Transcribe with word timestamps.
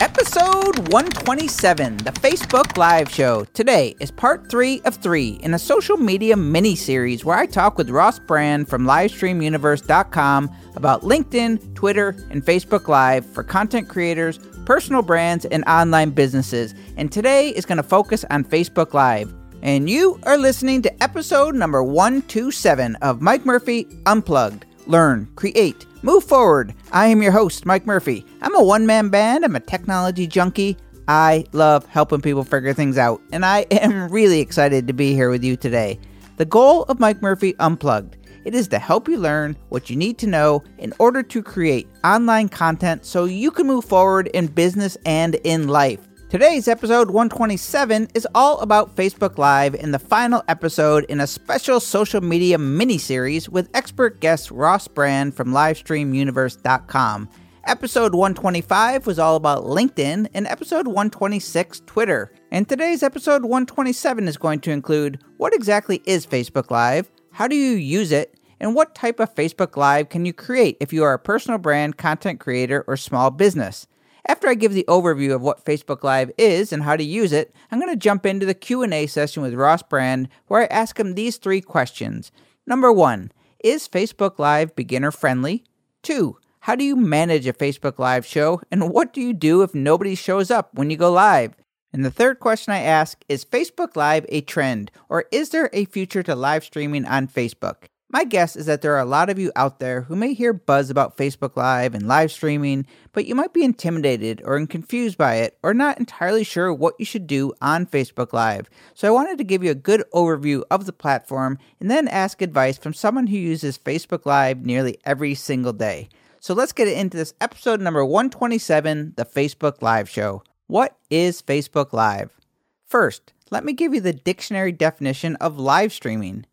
Episode 0.00 0.88
127, 0.88 1.98
the 1.98 2.10
Facebook 2.10 2.78
Live 2.78 3.10
Show. 3.10 3.44
Today 3.52 3.94
is 4.00 4.10
part 4.10 4.50
three 4.50 4.80
of 4.86 4.94
three 4.94 5.38
in 5.42 5.52
a 5.52 5.58
social 5.58 5.98
media 5.98 6.38
mini 6.38 6.74
series 6.74 7.22
where 7.22 7.36
I 7.36 7.44
talk 7.44 7.76
with 7.76 7.90
Ross 7.90 8.18
Brand 8.18 8.66
from 8.66 8.86
LivestreamUniverse.com 8.86 10.50
about 10.74 11.02
LinkedIn, 11.02 11.74
Twitter, 11.74 12.16
and 12.30 12.42
Facebook 12.42 12.88
Live 12.88 13.26
for 13.26 13.44
content 13.44 13.90
creators, 13.90 14.38
personal 14.64 15.02
brands, 15.02 15.44
and 15.44 15.64
online 15.66 16.12
businesses. 16.12 16.74
And 16.96 17.12
today 17.12 17.50
is 17.50 17.66
going 17.66 17.76
to 17.76 17.82
focus 17.82 18.24
on 18.30 18.44
Facebook 18.44 18.94
Live. 18.94 19.34
And 19.60 19.90
you 19.90 20.18
are 20.22 20.38
listening 20.38 20.80
to 20.80 21.02
episode 21.02 21.54
number 21.54 21.82
127 21.82 22.96
of 22.96 23.20
Mike 23.20 23.44
Murphy 23.44 23.86
Unplugged. 24.06 24.64
Learn, 24.86 25.28
create, 25.36 25.84
Move 26.02 26.24
forward. 26.24 26.74
I 26.92 27.08
am 27.08 27.22
your 27.22 27.32
host, 27.32 27.66
Mike 27.66 27.86
Murphy. 27.86 28.24
I'm 28.40 28.54
a 28.54 28.64
one 28.64 28.86
man 28.86 29.10
band, 29.10 29.44
I'm 29.44 29.56
a 29.56 29.60
technology 29.60 30.26
junkie. 30.26 30.76
I 31.08 31.44
love 31.52 31.84
helping 31.86 32.22
people 32.22 32.44
figure 32.44 32.72
things 32.72 32.96
out, 32.96 33.20
and 33.32 33.44
I 33.44 33.60
am 33.70 34.08
really 34.08 34.40
excited 34.40 34.86
to 34.86 34.92
be 34.92 35.12
here 35.12 35.28
with 35.28 35.44
you 35.44 35.56
today. 35.56 35.98
The 36.36 36.44
goal 36.46 36.84
of 36.84 37.00
Mike 37.00 37.20
Murphy 37.20 37.54
Unplugged 37.58 38.16
it 38.44 38.54
is 38.54 38.68
to 38.68 38.78
help 38.78 39.08
you 39.08 39.18
learn 39.18 39.56
what 39.68 39.90
you 39.90 39.96
need 39.96 40.18
to 40.18 40.26
know 40.26 40.64
in 40.78 40.94
order 40.98 41.22
to 41.22 41.42
create 41.42 41.88
online 42.04 42.48
content 42.48 43.04
so 43.04 43.26
you 43.26 43.50
can 43.50 43.66
move 43.66 43.84
forward 43.84 44.28
in 44.28 44.46
business 44.46 44.96
and 45.04 45.34
in 45.44 45.68
life. 45.68 46.00
Today's 46.30 46.68
episode 46.68 47.10
127 47.10 48.10
is 48.14 48.24
all 48.36 48.60
about 48.60 48.94
Facebook 48.94 49.36
Live 49.36 49.74
and 49.74 49.92
the 49.92 49.98
final 49.98 50.44
episode 50.46 51.02
in 51.06 51.18
a 51.18 51.26
special 51.26 51.80
social 51.80 52.20
media 52.20 52.56
mini 52.56 52.98
series 52.98 53.48
with 53.48 53.68
expert 53.74 54.20
guest 54.20 54.52
Ross 54.52 54.86
Brand 54.86 55.34
from 55.34 55.48
LivestreamUniverse.com. 55.48 57.28
Episode 57.64 58.14
125 58.14 59.08
was 59.08 59.18
all 59.18 59.34
about 59.34 59.64
LinkedIn, 59.64 60.28
and 60.32 60.46
episode 60.46 60.86
126 60.86 61.80
Twitter. 61.84 62.32
And 62.52 62.68
today's 62.68 63.02
episode 63.02 63.42
127 63.42 64.28
is 64.28 64.36
going 64.36 64.60
to 64.60 64.70
include 64.70 65.20
what 65.38 65.52
exactly 65.52 66.00
is 66.04 66.24
Facebook 66.24 66.70
Live, 66.70 67.10
how 67.32 67.48
do 67.48 67.56
you 67.56 67.72
use 67.72 68.12
it, 68.12 68.38
and 68.60 68.76
what 68.76 68.94
type 68.94 69.18
of 69.18 69.34
Facebook 69.34 69.76
Live 69.76 70.10
can 70.10 70.24
you 70.24 70.32
create 70.32 70.76
if 70.78 70.92
you 70.92 71.02
are 71.02 71.14
a 71.14 71.18
personal 71.18 71.58
brand, 71.58 71.96
content 71.96 72.38
creator, 72.38 72.84
or 72.86 72.96
small 72.96 73.32
business. 73.32 73.88
After 74.30 74.46
I 74.46 74.54
give 74.54 74.74
the 74.74 74.84
overview 74.86 75.34
of 75.34 75.42
what 75.42 75.64
Facebook 75.64 76.04
Live 76.04 76.30
is 76.38 76.72
and 76.72 76.84
how 76.84 76.94
to 76.94 77.02
use 77.02 77.32
it, 77.32 77.52
I'm 77.72 77.80
going 77.80 77.92
to 77.92 77.96
jump 77.96 78.24
into 78.24 78.46
the 78.46 78.54
Q&A 78.54 79.08
session 79.08 79.42
with 79.42 79.54
Ross 79.54 79.82
Brand 79.82 80.28
where 80.46 80.62
I 80.62 80.66
ask 80.66 81.00
him 81.00 81.16
these 81.16 81.36
3 81.36 81.60
questions. 81.60 82.30
Number 82.64 82.92
1, 82.92 83.32
is 83.64 83.88
Facebook 83.88 84.38
Live 84.38 84.76
beginner 84.76 85.10
friendly? 85.10 85.64
2, 86.04 86.36
how 86.60 86.76
do 86.76 86.84
you 86.84 86.94
manage 86.94 87.48
a 87.48 87.52
Facebook 87.52 87.98
Live 87.98 88.24
show 88.24 88.60
and 88.70 88.92
what 88.92 89.12
do 89.12 89.20
you 89.20 89.32
do 89.32 89.62
if 89.62 89.74
nobody 89.74 90.14
shows 90.14 90.48
up 90.48 90.70
when 90.74 90.90
you 90.90 90.96
go 90.96 91.10
live? 91.10 91.56
And 91.92 92.04
the 92.04 92.10
third 92.12 92.38
question 92.38 92.72
I 92.72 92.82
ask 92.82 93.24
is 93.28 93.44
Facebook 93.44 93.96
Live 93.96 94.24
a 94.28 94.42
trend 94.42 94.92
or 95.08 95.24
is 95.32 95.48
there 95.48 95.70
a 95.72 95.86
future 95.86 96.22
to 96.22 96.36
live 96.36 96.62
streaming 96.62 97.04
on 97.04 97.26
Facebook? 97.26 97.88
My 98.12 98.24
guess 98.24 98.56
is 98.56 98.66
that 98.66 98.82
there 98.82 98.96
are 98.96 99.00
a 99.00 99.04
lot 99.04 99.30
of 99.30 99.38
you 99.38 99.52
out 99.54 99.78
there 99.78 100.00
who 100.02 100.16
may 100.16 100.34
hear 100.34 100.52
buzz 100.52 100.90
about 100.90 101.16
Facebook 101.16 101.56
Live 101.56 101.94
and 101.94 102.08
live 102.08 102.32
streaming, 102.32 102.84
but 103.12 103.24
you 103.24 103.36
might 103.36 103.52
be 103.52 103.62
intimidated 103.62 104.42
or 104.44 104.66
confused 104.66 105.16
by 105.16 105.36
it 105.36 105.56
or 105.62 105.72
not 105.72 106.00
entirely 106.00 106.42
sure 106.42 106.74
what 106.74 106.96
you 106.98 107.04
should 107.04 107.28
do 107.28 107.52
on 107.62 107.86
Facebook 107.86 108.32
Live. 108.32 108.68
So 108.94 109.06
I 109.06 109.12
wanted 109.12 109.38
to 109.38 109.44
give 109.44 109.62
you 109.62 109.70
a 109.70 109.76
good 109.76 110.02
overview 110.12 110.64
of 110.72 110.86
the 110.86 110.92
platform 110.92 111.56
and 111.78 111.88
then 111.88 112.08
ask 112.08 112.42
advice 112.42 112.76
from 112.78 112.94
someone 112.94 113.28
who 113.28 113.36
uses 113.36 113.78
Facebook 113.78 114.26
Live 114.26 114.66
nearly 114.66 114.98
every 115.04 115.36
single 115.36 115.72
day. 115.72 116.08
So 116.40 116.52
let's 116.52 116.72
get 116.72 116.88
into 116.88 117.16
this 117.16 117.34
episode 117.40 117.80
number 117.80 118.04
127, 118.04 119.12
the 119.16 119.24
Facebook 119.24 119.82
Live 119.82 120.08
Show. 120.08 120.42
What 120.66 120.96
is 121.10 121.42
Facebook 121.42 121.92
Live? 121.92 122.40
First, 122.86 123.32
let 123.52 123.64
me 123.64 123.72
give 123.72 123.94
you 123.94 124.00
the 124.00 124.12
dictionary 124.12 124.72
definition 124.72 125.36
of 125.36 125.60
live 125.60 125.92
streaming. 125.92 126.44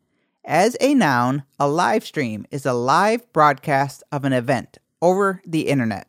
As 0.47 0.77
a 0.79 0.93
noun, 0.93 1.43
a 1.59 1.67
live 1.67 2.05
stream 2.05 2.45
is 2.51 2.65
a 2.65 2.71
live 2.71 3.33
broadcast 3.33 4.01
of 4.13 4.23
an 4.23 4.31
event 4.31 4.77
over 5.01 5.41
the 5.45 5.67
internet. 5.67 6.07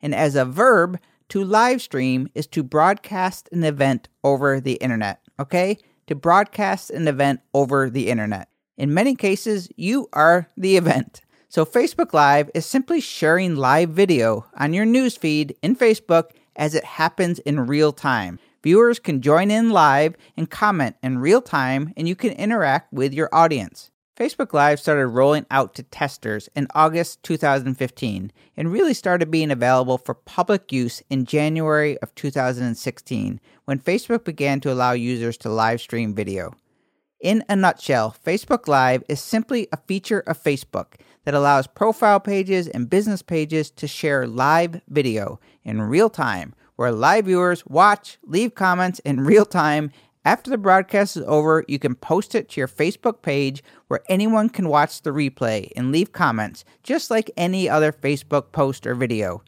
And 0.00 0.14
as 0.14 0.36
a 0.36 0.46
verb, 0.46 0.98
to 1.28 1.44
live 1.44 1.82
stream 1.82 2.30
is 2.34 2.46
to 2.46 2.62
broadcast 2.62 3.50
an 3.52 3.62
event 3.62 4.08
over 4.24 4.58
the 4.58 4.76
internet. 4.76 5.20
Okay? 5.38 5.76
To 6.06 6.14
broadcast 6.14 6.88
an 6.92 7.06
event 7.06 7.40
over 7.52 7.90
the 7.90 8.08
internet. 8.08 8.48
In 8.78 8.94
many 8.94 9.14
cases, 9.14 9.68
you 9.76 10.08
are 10.14 10.48
the 10.56 10.78
event. 10.78 11.20
So, 11.50 11.66
Facebook 11.66 12.14
Live 12.14 12.50
is 12.54 12.64
simply 12.64 13.02
sharing 13.02 13.54
live 13.54 13.90
video 13.90 14.46
on 14.58 14.72
your 14.72 14.86
newsfeed 14.86 15.56
in 15.60 15.76
Facebook 15.76 16.30
as 16.56 16.74
it 16.74 16.84
happens 16.84 17.38
in 17.40 17.66
real 17.66 17.92
time. 17.92 18.38
Viewers 18.64 18.98
can 18.98 19.20
join 19.20 19.50
in 19.50 19.68
live 19.68 20.16
and 20.38 20.48
comment 20.48 20.96
in 21.02 21.18
real 21.18 21.42
time, 21.42 21.92
and 21.98 22.08
you 22.08 22.16
can 22.16 22.32
interact 22.32 22.90
with 22.94 23.12
your 23.12 23.28
audience. 23.30 23.90
Facebook 24.16 24.54
Live 24.54 24.80
started 24.80 25.08
rolling 25.08 25.44
out 25.50 25.74
to 25.74 25.82
testers 25.82 26.48
in 26.56 26.66
August 26.74 27.22
2015 27.24 28.32
and 28.56 28.72
really 28.72 28.94
started 28.94 29.30
being 29.30 29.50
available 29.50 29.98
for 29.98 30.14
public 30.14 30.72
use 30.72 31.02
in 31.10 31.26
January 31.26 31.98
of 31.98 32.14
2016 32.14 33.38
when 33.66 33.78
Facebook 33.78 34.24
began 34.24 34.60
to 34.60 34.72
allow 34.72 34.92
users 34.92 35.36
to 35.36 35.50
live 35.50 35.82
stream 35.82 36.14
video. 36.14 36.54
In 37.20 37.44
a 37.50 37.56
nutshell, 37.56 38.16
Facebook 38.24 38.66
Live 38.66 39.04
is 39.10 39.20
simply 39.20 39.68
a 39.72 39.76
feature 39.76 40.20
of 40.20 40.42
Facebook 40.42 40.94
that 41.24 41.34
allows 41.34 41.66
profile 41.66 42.20
pages 42.20 42.66
and 42.68 42.88
business 42.88 43.20
pages 43.20 43.70
to 43.72 43.86
share 43.86 44.26
live 44.26 44.80
video 44.88 45.38
in 45.64 45.82
real 45.82 46.08
time 46.08 46.54
where 46.76 46.92
live 46.92 47.26
viewers 47.26 47.64
watch, 47.66 48.18
leave 48.22 48.54
comments 48.54 48.98
in 49.00 49.24
real 49.24 49.44
time. 49.44 49.90
After 50.24 50.50
the 50.50 50.58
broadcast 50.58 51.16
is 51.16 51.24
over, 51.26 51.64
you 51.68 51.78
can 51.78 51.94
post 51.94 52.34
it 52.34 52.48
to 52.50 52.60
your 52.60 52.68
Facebook 52.68 53.22
page 53.22 53.62
where 53.88 54.00
anyone 54.08 54.48
can 54.48 54.68
watch 54.68 55.02
the 55.02 55.10
replay 55.10 55.70
and 55.76 55.92
leave 55.92 56.12
comments, 56.12 56.64
just 56.82 57.10
like 57.10 57.30
any 57.36 57.68
other 57.68 57.92
Facebook 57.92 58.52
post 58.52 58.86
or 58.86 58.94
video. 58.94 59.42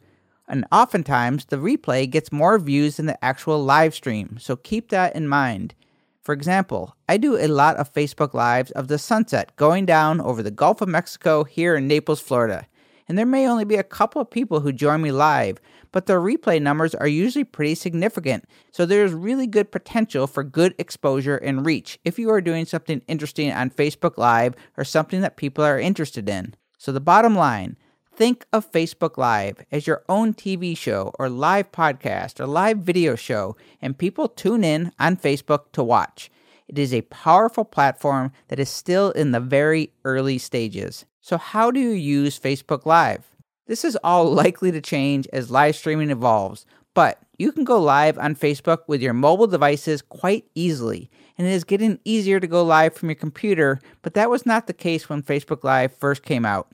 And 0.47 0.65
oftentimes, 0.71 1.45
the 1.45 1.57
replay 1.57 2.09
gets 2.09 2.31
more 2.31 2.57
views 2.59 2.97
than 2.97 3.07
the 3.07 3.23
actual 3.25 3.63
live 3.63 3.93
stream, 3.93 4.37
so 4.39 4.55
keep 4.55 4.89
that 4.89 5.15
in 5.15 5.27
mind. 5.27 5.73
For 6.21 6.33
example, 6.33 6.93
I 7.07 7.15
do 7.17 7.37
a 7.37 7.47
lot 7.47 7.77
of 7.77 7.93
Facebook 7.93 8.33
Lives 8.33 8.71
of 8.71 8.89
the 8.89 8.97
sunset 8.97 9.55
going 9.55 9.85
down 9.85 10.19
over 10.21 10.43
the 10.43 10.51
Gulf 10.51 10.81
of 10.81 10.89
Mexico 10.89 11.43
here 11.45 11.75
in 11.75 11.87
Naples, 11.87 12.19
Florida. 12.19 12.67
And 13.07 13.17
there 13.17 13.25
may 13.25 13.47
only 13.47 13.63
be 13.63 13.77
a 13.77 13.83
couple 13.83 14.21
of 14.21 14.29
people 14.29 14.59
who 14.59 14.73
join 14.73 15.01
me 15.01 15.11
live, 15.11 15.61
but 15.97 16.05
the 16.05 16.13
replay 16.13 16.61
numbers 16.61 16.93
are 16.93 17.07
usually 17.07 17.43
pretty 17.43 17.73
significant, 17.73 18.45
so 18.71 18.85
there's 18.85 19.13
really 19.13 19.47
good 19.47 19.71
potential 19.71 20.27
for 20.27 20.43
good 20.43 20.75
exposure 20.77 21.37
and 21.37 21.65
reach 21.65 21.97
if 22.05 22.19
you 22.19 22.29
are 22.29 22.39
doing 22.39 22.65
something 22.67 23.01
interesting 23.07 23.51
on 23.51 23.71
Facebook 23.71 24.15
Live 24.15 24.53
or 24.77 24.83
something 24.83 25.21
that 25.21 25.37
people 25.37 25.63
are 25.63 25.79
interested 25.79 26.29
in. 26.29 26.53
So, 26.77 26.91
the 26.91 26.99
bottom 26.99 27.35
line 27.35 27.77
think 28.13 28.45
of 28.53 28.71
Facebook 28.71 29.17
Live 29.17 29.65
as 29.71 29.87
your 29.87 30.03
own 30.07 30.35
TV 30.35 30.77
show 30.77 31.15
or 31.17 31.29
live 31.31 31.71
podcast 31.71 32.39
or 32.39 32.45
live 32.45 32.77
video 32.77 33.15
show, 33.15 33.57
and 33.81 33.97
people 33.97 34.27
tune 34.27 34.63
in 34.63 34.91
on 34.99 35.17
Facebook 35.17 35.71
to 35.71 35.81
watch. 35.81 36.29
It 36.67 36.77
is 36.77 36.93
a 36.93 37.01
powerful 37.09 37.65
platform 37.65 38.33
that 38.49 38.59
is 38.59 38.69
still 38.69 39.09
in 39.13 39.31
the 39.31 39.39
very 39.39 39.93
early 40.05 40.37
stages. 40.37 41.05
So, 41.21 41.39
how 41.39 41.71
do 41.71 41.79
you 41.79 41.89
use 41.89 42.39
Facebook 42.39 42.85
Live? 42.85 43.36
This 43.67 43.83
is 43.83 43.97
all 44.01 44.31
likely 44.31 44.71
to 44.71 44.79
change 44.79 45.27
as 45.33 45.51
live 45.51 45.75
streaming 45.75 46.09
evolves, 46.09 46.65
but 46.93 47.19
you 47.37 47.51
can 47.51 47.65
go 47.65 47.79
live 47.79 48.17
on 48.17 48.33
Facebook 48.33 48.79
with 48.87 49.01
your 49.01 49.13
mobile 49.13 49.45
devices 49.45 50.01
quite 50.01 50.45
easily, 50.55 51.11
and 51.37 51.45
it 51.45 51.51
is 51.51 51.65
getting 51.65 51.99
easier 52.05 52.39
to 52.39 52.47
go 52.47 52.63
live 52.63 52.95
from 52.95 53.09
your 53.09 53.17
computer, 53.17 53.81
but 54.01 54.13
that 54.13 54.29
was 54.29 54.45
not 54.45 54.67
the 54.67 54.73
case 54.73 55.09
when 55.09 55.21
Facebook 55.21 55.65
Live 55.65 55.93
first 55.93 56.23
came 56.23 56.45
out. 56.45 56.71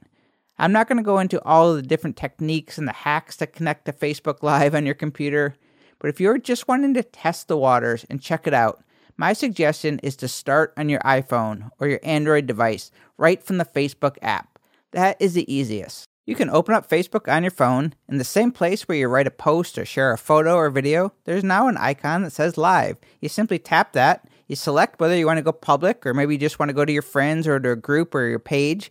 I'm 0.59 0.71
not 0.71 0.87
going 0.87 0.99
to 0.99 1.03
go 1.03 1.17
into 1.17 1.43
all 1.43 1.71
of 1.71 1.77
the 1.77 1.81
different 1.81 2.15
techniques 2.15 2.77
and 2.77 2.87
the 2.87 2.93
hacks 2.93 3.37
that 3.37 3.53
connect 3.53 3.85
to 3.85 3.91
Facebook 3.91 4.43
Live 4.43 4.75
on 4.75 4.85
your 4.85 4.95
computer, 4.95 5.55
but 5.97 6.09
if 6.09 6.21
you're 6.21 6.37
just 6.37 6.67
wanting 6.67 6.93
to 6.93 7.03
test 7.03 7.47
the 7.47 7.57
waters 7.57 8.05
and 8.07 8.21
check 8.21 8.45
it 8.45 8.53
out, 8.53 8.83
my 9.17 9.33
suggestion 9.33 9.99
is 10.03 10.15
to 10.17 10.27
start 10.27 10.73
on 10.77 10.89
your 10.89 10.99
iPhone 10.99 11.71
or 11.79 11.87
your 11.87 11.99
Android 12.03 12.45
device 12.45 12.91
right 13.17 13.41
from 13.41 13.57
the 13.57 13.65
Facebook 13.65 14.17
app. 14.21 14.59
That 14.91 15.17
is 15.19 15.33
the 15.33 15.51
easiest. 15.51 16.07
You 16.25 16.35
can 16.35 16.49
open 16.49 16.73
up 16.73 16.89
Facebook 16.89 17.29
on 17.29 17.43
your 17.43 17.51
phone. 17.51 17.95
In 18.07 18.17
the 18.17 18.23
same 18.23 18.51
place 18.53 18.83
where 18.83 18.97
you 18.97 19.09
write 19.09 19.27
a 19.27 19.31
post 19.31 19.77
or 19.77 19.83
share 19.83 20.13
a 20.13 20.17
photo 20.17 20.55
or 20.55 20.69
video, 20.69 21.11
there's 21.25 21.43
now 21.43 21.67
an 21.67 21.75
icon 21.75 22.23
that 22.23 22.31
says 22.31 22.57
live. 22.57 22.95
You 23.19 23.27
simply 23.27 23.59
tap 23.59 23.91
that, 23.91 24.25
you 24.47 24.55
select 24.55 25.01
whether 25.01 25.17
you 25.17 25.25
want 25.25 25.37
to 25.37 25.43
go 25.43 25.51
public 25.51 26.05
or 26.05 26.13
maybe 26.13 26.35
you 26.35 26.39
just 26.39 26.59
want 26.59 26.69
to 26.69 26.73
go 26.73 26.85
to 26.85 26.93
your 26.93 27.01
friends 27.01 27.45
or 27.45 27.59
to 27.59 27.71
a 27.71 27.75
group 27.75 28.15
or 28.15 28.25
your 28.25 28.39
page. 28.39 28.89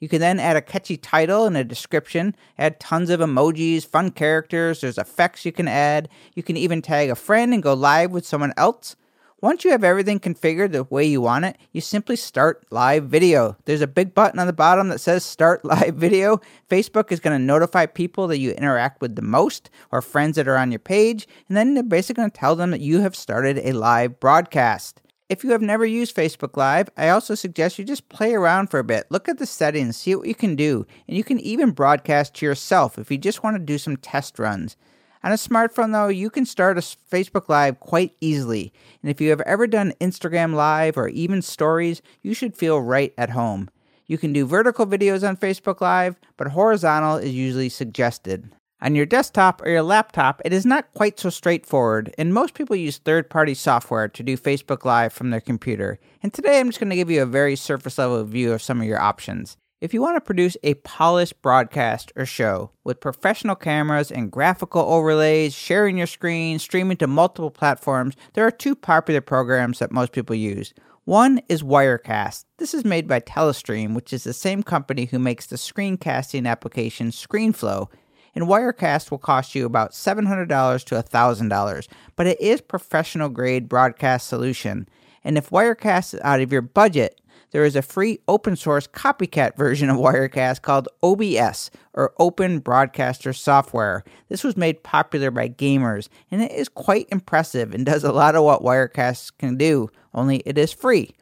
You 0.00 0.08
can 0.08 0.20
then 0.20 0.40
add 0.40 0.56
a 0.56 0.60
catchy 0.60 0.96
title 0.96 1.46
and 1.46 1.56
a 1.56 1.62
description, 1.62 2.34
add 2.58 2.80
tons 2.80 3.10
of 3.10 3.20
emojis, 3.20 3.86
fun 3.86 4.10
characters, 4.10 4.80
there's 4.80 4.98
effects 4.98 5.44
you 5.44 5.52
can 5.52 5.68
add. 5.68 6.08
You 6.34 6.42
can 6.42 6.56
even 6.56 6.82
tag 6.82 7.10
a 7.10 7.14
friend 7.14 7.54
and 7.54 7.62
go 7.62 7.74
live 7.74 8.10
with 8.10 8.26
someone 8.26 8.52
else. 8.56 8.96
Once 9.42 9.64
you 9.64 9.72
have 9.72 9.82
everything 9.82 10.20
configured 10.20 10.70
the 10.70 10.84
way 10.84 11.04
you 11.04 11.20
want 11.20 11.44
it, 11.44 11.58
you 11.72 11.80
simply 11.80 12.14
start 12.14 12.64
live 12.70 13.06
video. 13.06 13.56
There's 13.64 13.80
a 13.80 13.88
big 13.88 14.14
button 14.14 14.38
on 14.38 14.46
the 14.46 14.52
bottom 14.52 14.86
that 14.90 15.00
says 15.00 15.24
start 15.24 15.64
live 15.64 15.96
video. 15.96 16.40
Facebook 16.70 17.10
is 17.10 17.18
going 17.18 17.36
to 17.36 17.44
notify 17.44 17.86
people 17.86 18.28
that 18.28 18.38
you 18.38 18.52
interact 18.52 19.00
with 19.00 19.16
the 19.16 19.20
most 19.20 19.68
or 19.90 20.00
friends 20.00 20.36
that 20.36 20.46
are 20.46 20.56
on 20.56 20.70
your 20.70 20.78
page, 20.78 21.26
and 21.48 21.56
then 21.56 21.74
they're 21.74 21.82
basically 21.82 22.20
going 22.20 22.30
to 22.30 22.38
tell 22.38 22.54
them 22.54 22.70
that 22.70 22.82
you 22.82 23.00
have 23.00 23.16
started 23.16 23.58
a 23.58 23.72
live 23.72 24.20
broadcast. 24.20 25.02
If 25.28 25.42
you 25.42 25.50
have 25.50 25.60
never 25.60 25.84
used 25.84 26.14
Facebook 26.14 26.56
Live, 26.56 26.88
I 26.96 27.08
also 27.08 27.34
suggest 27.34 27.80
you 27.80 27.84
just 27.84 28.08
play 28.08 28.34
around 28.34 28.68
for 28.68 28.78
a 28.78 28.84
bit. 28.84 29.06
Look 29.10 29.28
at 29.28 29.38
the 29.38 29.46
settings, 29.46 29.96
see 29.96 30.14
what 30.14 30.28
you 30.28 30.36
can 30.36 30.54
do, 30.54 30.86
and 31.08 31.16
you 31.16 31.24
can 31.24 31.40
even 31.40 31.72
broadcast 31.72 32.34
to 32.34 32.46
yourself 32.46 32.96
if 32.96 33.10
you 33.10 33.18
just 33.18 33.42
want 33.42 33.56
to 33.56 33.60
do 33.60 33.76
some 33.76 33.96
test 33.96 34.38
runs. 34.38 34.76
On 35.24 35.30
a 35.30 35.36
smartphone, 35.36 35.92
though, 35.92 36.08
you 36.08 36.30
can 36.30 36.44
start 36.44 36.78
a 36.78 36.80
Facebook 36.80 37.48
Live 37.48 37.78
quite 37.78 38.16
easily. 38.20 38.72
And 39.02 39.10
if 39.10 39.20
you 39.20 39.30
have 39.30 39.40
ever 39.42 39.68
done 39.68 39.94
Instagram 40.00 40.54
Live 40.54 40.96
or 40.96 41.08
even 41.08 41.42
stories, 41.42 42.02
you 42.22 42.34
should 42.34 42.56
feel 42.56 42.80
right 42.80 43.14
at 43.16 43.30
home. 43.30 43.70
You 44.06 44.18
can 44.18 44.32
do 44.32 44.44
vertical 44.44 44.84
videos 44.84 45.26
on 45.26 45.36
Facebook 45.36 45.80
Live, 45.80 46.16
but 46.36 46.48
horizontal 46.48 47.16
is 47.16 47.32
usually 47.32 47.68
suggested. 47.68 48.50
On 48.80 48.96
your 48.96 49.06
desktop 49.06 49.62
or 49.62 49.68
your 49.68 49.82
laptop, 49.82 50.42
it 50.44 50.52
is 50.52 50.66
not 50.66 50.92
quite 50.92 51.20
so 51.20 51.30
straightforward, 51.30 52.12
and 52.18 52.34
most 52.34 52.54
people 52.54 52.74
use 52.74 52.98
third 52.98 53.30
party 53.30 53.54
software 53.54 54.08
to 54.08 54.22
do 54.24 54.36
Facebook 54.36 54.84
Live 54.84 55.12
from 55.12 55.30
their 55.30 55.40
computer. 55.40 56.00
And 56.20 56.34
today 56.34 56.58
I'm 56.58 56.66
just 56.68 56.80
going 56.80 56.90
to 56.90 56.96
give 56.96 57.08
you 57.08 57.22
a 57.22 57.26
very 57.26 57.54
surface 57.54 57.98
level 57.98 58.24
view 58.24 58.52
of 58.52 58.60
some 58.60 58.80
of 58.80 58.86
your 58.88 59.00
options. 59.00 59.56
If 59.82 59.92
you 59.92 60.00
want 60.00 60.14
to 60.14 60.20
produce 60.20 60.56
a 60.62 60.74
polished 60.74 61.42
broadcast 61.42 62.12
or 62.14 62.24
show 62.24 62.70
with 62.84 63.00
professional 63.00 63.56
cameras 63.56 64.12
and 64.12 64.30
graphical 64.30 64.82
overlays, 64.82 65.54
sharing 65.54 65.98
your 65.98 66.06
screen, 66.06 66.60
streaming 66.60 66.98
to 66.98 67.08
multiple 67.08 67.50
platforms, 67.50 68.14
there 68.34 68.46
are 68.46 68.52
two 68.52 68.76
popular 68.76 69.20
programs 69.20 69.80
that 69.80 69.90
most 69.90 70.12
people 70.12 70.36
use. 70.36 70.72
One 71.02 71.40
is 71.48 71.64
Wirecast. 71.64 72.44
This 72.58 72.74
is 72.74 72.84
made 72.84 73.08
by 73.08 73.18
Telestream, 73.18 73.96
which 73.96 74.12
is 74.12 74.22
the 74.22 74.32
same 74.32 74.62
company 74.62 75.06
who 75.06 75.18
makes 75.18 75.46
the 75.46 75.56
screencasting 75.56 76.46
application 76.46 77.08
ScreenFlow. 77.10 77.88
And 78.36 78.44
Wirecast 78.44 79.10
will 79.10 79.18
cost 79.18 79.56
you 79.56 79.66
about 79.66 79.94
$700 79.94 80.84
to 80.84 80.94
$1,000, 80.94 81.88
but 82.14 82.28
it 82.28 82.40
is 82.40 82.60
professional 82.60 83.30
grade 83.30 83.68
broadcast 83.68 84.28
solution. 84.28 84.88
And 85.24 85.36
if 85.36 85.50
Wirecast 85.50 86.14
is 86.14 86.20
out 86.22 86.40
of 86.40 86.52
your 86.52 86.62
budget, 86.62 87.20
there 87.52 87.64
is 87.64 87.76
a 87.76 87.82
free 87.82 88.18
open 88.26 88.56
source 88.56 88.86
copycat 88.86 89.56
version 89.56 89.88
of 89.88 89.96
Wirecast 89.96 90.62
called 90.62 90.88
OBS, 91.02 91.70
or 91.94 92.12
Open 92.18 92.58
Broadcaster 92.58 93.32
Software. 93.32 94.02
This 94.28 94.42
was 94.42 94.56
made 94.56 94.82
popular 94.82 95.30
by 95.30 95.48
gamers, 95.48 96.08
and 96.30 96.42
it 96.42 96.52
is 96.52 96.68
quite 96.68 97.08
impressive 97.12 97.72
and 97.72 97.86
does 97.86 98.04
a 98.04 98.12
lot 98.12 98.34
of 98.34 98.44
what 98.44 98.62
Wirecast 98.62 99.32
can 99.38 99.56
do, 99.56 99.88
only 100.14 100.38
it 100.44 100.58
is 100.58 100.72
free. 100.72 101.12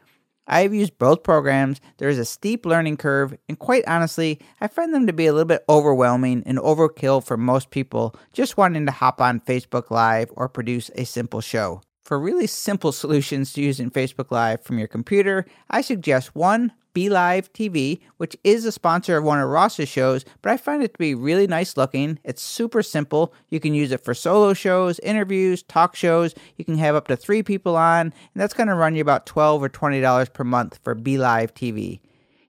I 0.46 0.62
have 0.62 0.74
used 0.74 0.98
both 0.98 1.22
programs. 1.22 1.80
There 1.98 2.08
is 2.08 2.18
a 2.18 2.24
steep 2.24 2.66
learning 2.66 2.96
curve, 2.96 3.36
and 3.48 3.58
quite 3.58 3.86
honestly, 3.86 4.40
I 4.60 4.66
find 4.66 4.92
them 4.92 5.06
to 5.06 5.12
be 5.12 5.26
a 5.26 5.32
little 5.32 5.46
bit 5.46 5.64
overwhelming 5.68 6.42
and 6.44 6.58
overkill 6.58 7.24
for 7.24 7.36
most 7.36 7.70
people 7.70 8.16
just 8.32 8.56
wanting 8.56 8.86
to 8.86 8.92
hop 8.92 9.20
on 9.20 9.40
Facebook 9.40 9.90
Live 9.90 10.28
or 10.32 10.48
produce 10.48 10.90
a 10.96 11.04
simple 11.04 11.40
show. 11.40 11.82
For 12.10 12.18
really 12.18 12.48
simple 12.48 12.90
solutions 12.90 13.52
to 13.52 13.62
use 13.62 13.78
in 13.78 13.92
Facebook 13.92 14.32
Live 14.32 14.62
from 14.62 14.80
your 14.80 14.88
computer, 14.88 15.46
I 15.70 15.80
suggest 15.80 16.34
one, 16.34 16.72
BeLive 16.92 17.50
TV, 17.50 18.00
which 18.16 18.36
is 18.42 18.64
a 18.64 18.72
sponsor 18.72 19.16
of 19.16 19.22
one 19.22 19.38
of 19.38 19.48
Ross's 19.48 19.88
shows, 19.88 20.24
but 20.42 20.50
I 20.50 20.56
find 20.56 20.82
it 20.82 20.92
to 20.92 20.98
be 20.98 21.14
really 21.14 21.46
nice 21.46 21.76
looking. 21.76 22.18
It's 22.24 22.42
super 22.42 22.82
simple. 22.82 23.32
You 23.48 23.60
can 23.60 23.74
use 23.74 23.92
it 23.92 24.02
for 24.02 24.12
solo 24.12 24.54
shows, 24.54 24.98
interviews, 25.04 25.62
talk 25.62 25.94
shows. 25.94 26.34
You 26.56 26.64
can 26.64 26.78
have 26.78 26.96
up 26.96 27.06
to 27.06 27.16
three 27.16 27.44
people 27.44 27.76
on, 27.76 28.06
and 28.06 28.12
that's 28.34 28.54
going 28.54 28.66
to 28.66 28.74
run 28.74 28.96
you 28.96 29.02
about 29.02 29.26
12 29.26 29.62
or 29.62 29.68
$20 29.68 30.32
per 30.32 30.42
month 30.42 30.80
for 30.82 30.96
BeLive 30.96 31.52
TV. 31.52 32.00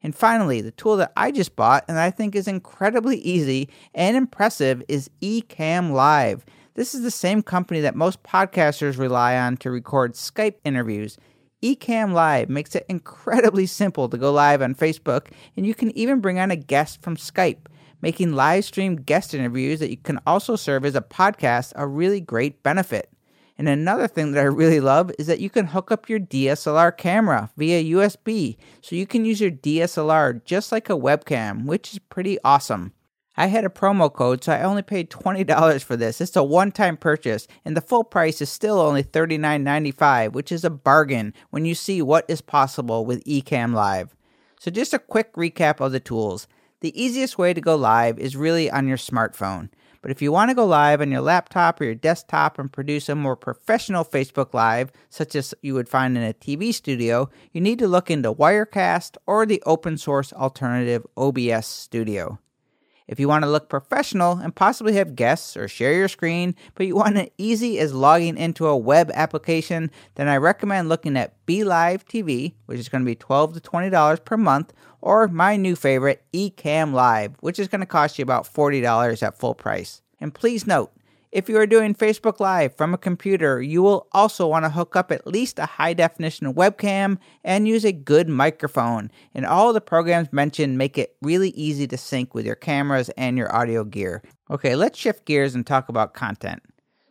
And 0.01 0.15
finally, 0.15 0.61
the 0.61 0.71
tool 0.71 0.97
that 0.97 1.13
I 1.15 1.29
just 1.29 1.55
bought 1.55 1.85
and 1.87 1.99
I 1.99 2.09
think 2.09 2.33
is 2.33 2.47
incredibly 2.47 3.17
easy 3.17 3.69
and 3.93 4.17
impressive 4.17 4.81
is 4.87 5.11
Ecamm 5.21 5.91
Live. 5.91 6.43
This 6.73 6.95
is 6.95 7.01
the 7.01 7.11
same 7.11 7.41
company 7.41 7.81
that 7.81 7.97
most 7.97 8.23
podcasters 8.23 8.97
rely 8.97 9.35
on 9.35 9.57
to 9.57 9.69
record 9.69 10.13
Skype 10.13 10.55
interviews. 10.63 11.17
Ecamm 11.61 12.13
Live 12.13 12.47
makes 12.47 12.73
it 12.75 12.85
incredibly 12.87 13.65
simple 13.65 14.07
to 14.07 14.17
go 14.17 14.31
live 14.31 14.61
on 14.61 14.73
Facebook, 14.73 15.27
and 15.57 15.65
you 15.65 15.75
can 15.75 15.95
even 15.97 16.21
bring 16.21 16.39
on 16.39 16.49
a 16.49 16.55
guest 16.55 17.01
from 17.01 17.17
Skype, 17.17 17.65
making 18.01 18.35
live 18.35 18.63
stream 18.63 18.95
guest 18.95 19.33
interviews 19.33 19.81
that 19.81 19.89
you 19.89 19.97
can 19.97 20.21
also 20.25 20.55
serve 20.55 20.85
as 20.85 20.95
a 20.95 21.01
podcast 21.01 21.73
a 21.75 21.85
really 21.85 22.21
great 22.21 22.63
benefit. 22.63 23.11
And 23.57 23.67
another 23.67 24.07
thing 24.07 24.31
that 24.31 24.39
I 24.39 24.43
really 24.43 24.79
love 24.79 25.11
is 25.19 25.27
that 25.27 25.41
you 25.41 25.49
can 25.49 25.67
hook 25.67 25.91
up 25.91 26.07
your 26.07 26.21
DSLR 26.21 26.97
camera 26.97 27.51
via 27.57 27.83
USB, 27.83 28.55
so 28.79 28.95
you 28.95 29.05
can 29.05 29.25
use 29.25 29.41
your 29.41 29.51
DSLR 29.51 30.45
just 30.45 30.71
like 30.71 30.89
a 30.89 30.93
webcam, 30.93 31.65
which 31.65 31.91
is 31.91 31.99
pretty 31.99 32.37
awesome. 32.45 32.93
I 33.37 33.47
had 33.47 33.63
a 33.63 33.69
promo 33.69 34.11
code, 34.11 34.43
so 34.43 34.51
I 34.51 34.63
only 34.63 34.81
paid 34.81 35.09
$20 35.09 35.83
for 35.83 35.95
this. 35.95 36.19
It's 36.19 36.35
a 36.35 36.43
one 36.43 36.71
time 36.71 36.97
purchase, 36.97 37.47
and 37.63 37.77
the 37.77 37.81
full 37.81 38.03
price 38.03 38.41
is 38.41 38.49
still 38.49 38.79
only 38.79 39.03
$39.95, 39.03 40.33
which 40.33 40.51
is 40.51 40.65
a 40.65 40.69
bargain 40.69 41.33
when 41.49 41.63
you 41.63 41.73
see 41.73 42.01
what 42.01 42.25
is 42.27 42.41
possible 42.41 43.05
with 43.05 43.23
Ecamm 43.23 43.73
Live. 43.73 44.15
So, 44.59 44.69
just 44.69 44.93
a 44.93 44.99
quick 44.99 45.33
recap 45.33 45.79
of 45.79 45.91
the 45.91 45.99
tools. 45.99 46.47
The 46.81 47.01
easiest 47.01 47.37
way 47.37 47.53
to 47.53 47.61
go 47.61 47.75
live 47.75 48.19
is 48.19 48.35
really 48.35 48.69
on 48.69 48.87
your 48.87 48.97
smartphone. 48.97 49.69
But 50.01 50.11
if 50.11 50.21
you 50.21 50.31
want 50.31 50.49
to 50.49 50.55
go 50.55 50.65
live 50.65 50.99
on 50.99 51.11
your 51.11 51.21
laptop 51.21 51.79
or 51.79 51.85
your 51.85 51.95
desktop 51.95 52.57
and 52.57 52.71
produce 52.71 53.07
a 53.07 53.15
more 53.15 53.35
professional 53.35 54.03
Facebook 54.03 54.53
Live, 54.53 54.91
such 55.09 55.35
as 55.35 55.53
you 55.61 55.75
would 55.75 55.87
find 55.87 56.17
in 56.17 56.23
a 56.23 56.33
TV 56.33 56.73
studio, 56.73 57.29
you 57.51 57.61
need 57.61 57.77
to 57.79 57.87
look 57.87 58.09
into 58.09 58.33
Wirecast 58.33 59.17
or 59.27 59.45
the 59.45 59.61
open 59.65 59.97
source 59.97 60.33
alternative 60.33 61.05
OBS 61.15 61.67
Studio. 61.67 62.39
If 63.11 63.19
you 63.19 63.27
want 63.27 63.43
to 63.43 63.49
look 63.51 63.67
professional 63.67 64.37
and 64.37 64.55
possibly 64.55 64.93
have 64.93 65.17
guests 65.17 65.57
or 65.57 65.67
share 65.67 65.93
your 65.93 66.07
screen, 66.07 66.55
but 66.75 66.87
you 66.87 66.95
want 66.95 67.17
it 67.17 67.33
easy 67.37 67.77
as 67.77 67.93
logging 67.93 68.37
into 68.37 68.67
a 68.67 68.77
web 68.77 69.11
application, 69.13 69.91
then 70.15 70.29
I 70.29 70.37
recommend 70.37 70.87
looking 70.87 71.17
at 71.17 71.45
BeLive 71.45 72.05
TV, 72.05 72.53
which 72.67 72.79
is 72.79 72.87
going 72.87 73.01
to 73.01 73.05
be 73.05 73.15
12 73.15 73.55
to 73.55 73.59
$20 73.59 74.23
per 74.23 74.37
month, 74.37 74.71
or 75.01 75.27
my 75.27 75.57
new 75.57 75.75
favorite, 75.75 76.23
Ecamm 76.33 76.93
Live, 76.93 77.35
which 77.41 77.59
is 77.59 77.67
going 77.67 77.81
to 77.81 77.85
cost 77.85 78.17
you 78.17 78.23
about 78.23 78.45
$40 78.45 79.21
at 79.21 79.37
full 79.37 79.55
price. 79.55 80.01
And 80.21 80.33
please 80.33 80.65
note, 80.65 80.93
if 81.31 81.47
you 81.47 81.57
are 81.57 81.65
doing 81.65 81.95
Facebook 81.95 82.39
Live 82.39 82.75
from 82.75 82.93
a 82.93 82.97
computer, 82.97 83.61
you 83.61 83.81
will 83.81 84.07
also 84.11 84.47
want 84.47 84.65
to 84.65 84.69
hook 84.69 84.95
up 84.95 85.11
at 85.11 85.25
least 85.25 85.59
a 85.59 85.65
high 85.65 85.93
definition 85.93 86.53
webcam 86.53 87.17
and 87.43 87.67
use 87.67 87.85
a 87.85 87.93
good 87.93 88.27
microphone. 88.27 89.09
And 89.33 89.45
all 89.45 89.71
the 89.71 89.79
programs 89.79 90.33
mentioned 90.33 90.77
make 90.77 90.97
it 90.97 91.15
really 91.21 91.51
easy 91.51 91.87
to 91.87 91.97
sync 91.97 92.33
with 92.33 92.45
your 92.45 92.55
cameras 92.55 93.09
and 93.17 93.37
your 93.37 93.53
audio 93.55 93.85
gear. 93.85 94.21
Okay, 94.49 94.75
let's 94.75 94.99
shift 94.99 95.25
gears 95.25 95.55
and 95.55 95.65
talk 95.65 95.87
about 95.87 96.13
content. 96.13 96.61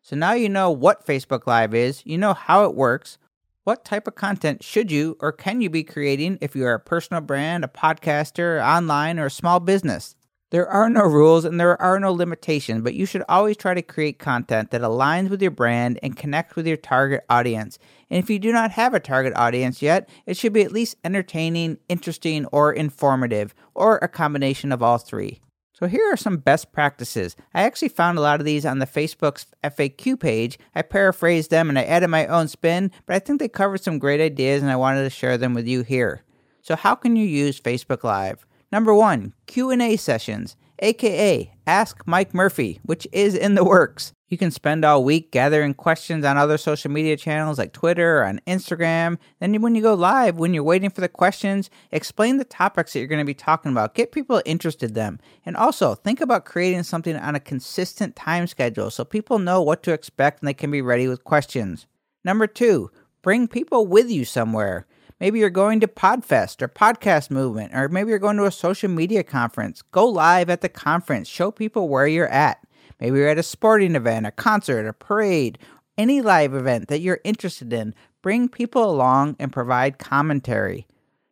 So 0.03 0.17
now 0.17 0.33
you 0.33 0.49
know 0.49 0.71
what 0.71 1.07
Facebook 1.07 1.47
Live 1.47 1.75
is, 1.75 2.03
you 2.05 2.19
know 2.19 2.35
how 2.35 2.65
it 2.65 2.75
works. 2.75 3.17
What 3.65 3.85
type 3.85 4.07
of 4.09 4.17
content 4.17 4.63
should 4.63 4.91
you 4.91 5.17
or 5.21 5.33
can 5.33 5.61
you 5.61 5.71
be 5.71 5.85
creating 5.85 6.39
if 6.41 6.57
you 6.57 6.67
are 6.67 6.75
a 6.75 6.81
personal 6.81 7.21
brand, 7.23 7.65
a 7.65 7.69
podcaster, 7.69 8.63
online, 8.63 9.19
or 9.19 9.27
a 9.27 9.31
small 9.31 9.61
business? 9.61 10.17
There 10.51 10.69
are 10.69 10.91
no 10.91 11.03
rules 11.03 11.45
and 11.45 11.61
there 11.61 11.81
are 11.81 12.01
no 12.01 12.13
limitations, 12.13 12.83
but 12.83 12.95
you 12.95 13.07
should 13.07 13.23
always 13.29 13.57
try 13.57 13.73
to 13.73 13.83
create 13.83 14.19
content 14.19 14.73
that 14.73 14.81
aligns 14.81 15.31
with 15.31 15.41
your 15.41 15.53
brand 15.53 16.01
and 16.03 16.17
connects 16.17 16.57
with 16.57 16.67
your 16.67 16.77
target 16.77 17.25
audience. 17.31 17.79
And 18.11 18.19
if 18.19 18.29
you 18.29 18.41
do 18.41 18.53
not 18.53 18.73
have 18.73 18.93
a 18.93 18.99
target 18.99 19.33
audience 19.37 19.81
yet, 19.81 20.09
it 20.27 20.37
should 20.37 20.53
be 20.53 20.63
at 20.63 20.73
least 20.73 20.97
entertaining, 21.05 21.79
interesting, 21.89 22.47
or 22.47 22.73
informative, 22.73 23.55
or 23.77 23.99
a 23.99 24.09
combination 24.09 24.73
of 24.73 24.83
all 24.83 24.99
three. 24.99 25.41
So 25.73 25.87
here 25.87 26.13
are 26.13 26.17
some 26.17 26.39
best 26.39 26.73
practices. 26.73 27.37
I 27.55 27.63
actually 27.63 27.89
found 27.89 28.19
a 28.19 28.21
lot 28.21 28.41
of 28.41 28.45
these 28.45 28.67
on 28.67 28.81
the 28.81 28.87
Facebook's 28.87 29.47
FAQ 29.63 30.19
page. 30.19 30.59
I 30.75 30.83
paraphrased 30.83 31.51
them 31.51 31.69
and 31.69 31.79
I 31.79 31.85
added 31.85 32.09
my 32.09 32.27
own 32.27 32.49
spin, 32.49 32.91
but 33.07 33.15
I 33.15 33.21
think 33.21 33.39
they 33.39 33.49
covered 33.49 33.83
some 33.83 34.01
great 34.01 34.21
ideas 34.21 34.63
and 34.63 34.71
I 34.71 34.77
wanted 34.77 35.05
to 35.05 35.11
share 35.11 35.39
them 35.39 35.55
with 35.55 35.69
you 35.69 35.83
here. 35.83 36.25
So 36.61 36.75
how 36.75 36.97
can 36.97 37.15
you 37.15 37.25
use 37.25 37.61
Facebook 37.61 38.03
Live? 38.03 38.45
Number 38.73 38.95
one, 38.95 39.35
Q&A 39.47 39.97
sessions, 39.97 40.57
aka 40.79 41.53
Ask 41.67 42.03
Mike 42.07 42.35
Murphy, 42.35 42.81
which 42.85 43.07
is 43.13 43.35
in 43.35 43.55
the 43.55 43.65
works. 43.65 44.13
You 44.29 44.39
can 44.39 44.51
spend 44.51 44.85
all 44.85 45.03
week 45.03 45.33
gathering 45.33 45.75
questions 45.75 46.25
on 46.25 46.37
other 46.37 46.57
social 46.57 46.91
media 46.91 47.17
channels 47.17 47.59
like 47.59 47.73
Twitter 47.73 48.19
or 48.19 48.25
on 48.25 48.41
Instagram. 48.47 49.19
Then 49.41 49.61
when 49.61 49.75
you 49.75 49.83
go 49.83 49.95
live, 49.95 50.37
when 50.37 50.55
you're 50.55 50.63
waiting 50.63 50.91
for 50.91 51.01
the 51.01 51.09
questions, 51.09 51.69
explain 51.91 52.37
the 52.37 52.45
topics 52.45 52.93
that 52.93 53.01
you're 53.01 53.09
going 53.09 53.21
to 53.21 53.25
be 53.25 53.35
talking 53.35 53.73
about. 53.73 53.95
Get 53.95 54.13
people 54.13 54.43
interested 54.45 54.91
in 54.91 54.95
them. 54.95 55.21
And 55.45 55.57
also, 55.57 55.97
think 55.97 56.21
about 56.21 56.45
creating 56.45 56.85
something 56.85 57.17
on 57.17 57.35
a 57.35 57.41
consistent 57.41 58.15
time 58.15 58.47
schedule 58.47 58.91
so 58.91 59.05
people 59.05 59.41
know 59.41 59.61
what 59.63 59.83
to 59.85 59.93
expect 59.93 60.41
and 60.41 60.49
they 60.49 60.55
can 60.55 60.71
be 60.71 60.83
ready 60.83 61.09
with 61.09 61.25
questions. 61.25 61.87
Number 62.25 62.47
2, 62.47 62.91
bring 63.23 63.49
people 63.49 63.87
with 63.87 64.11
you 64.11 64.25
somewhere. 64.25 64.87
Maybe 65.21 65.39
you're 65.39 65.51
going 65.51 65.81
to 65.81 65.87
Podfest 65.87 66.63
or 66.63 66.69
Podcast 66.69 67.31
Movement, 67.31 67.75
or 67.75 67.91
maybe 67.91 68.09
you're 68.09 68.19
going 68.19 68.39
to 68.39 68.47
a 68.47 68.51
social 68.51 68.89
media 68.89 69.23
conference. 69.23 69.83
Go 69.83 70.07
live 70.07 70.49
at 70.49 70.63
the 70.63 70.69
conference, 70.71 71.29
show 71.29 71.51
people 71.51 71.91
where 71.91 72.07
you're 72.07 72.27
at. 72.29 72.67
Maybe 72.99 73.19
you're 73.19 73.29
at 73.29 73.39
a 73.39 73.43
sporting 73.43 73.97
event, 73.97 74.25
a 74.25 74.31
concert, 74.31 74.87
a 74.87 74.95
parade, 74.95 75.59
any 75.99 76.23
live 76.23 76.55
event 76.55 76.89
that 76.89 77.01
you're 77.01 77.21
interested 77.23 77.71
in. 77.71 77.95
Bring 78.23 78.49
people 78.49 78.91
along 78.91 79.37
and 79.39 79.53
provide 79.53 79.99
commentary. 79.99 80.87